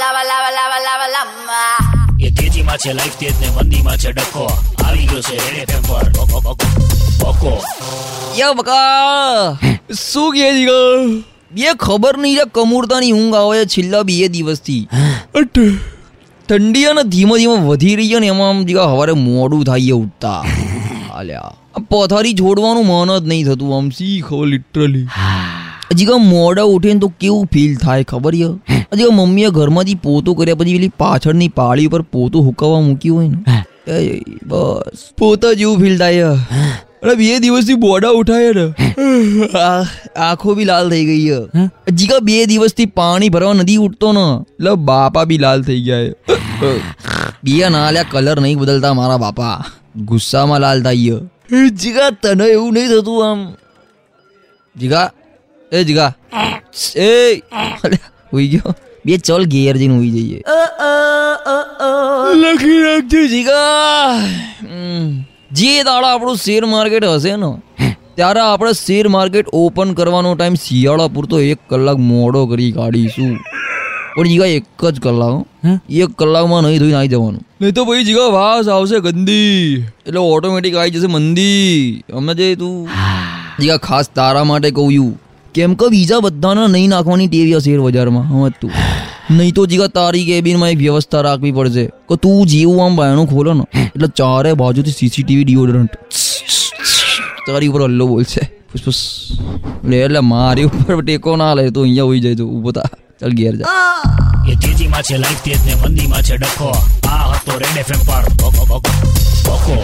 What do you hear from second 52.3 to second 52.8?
એવું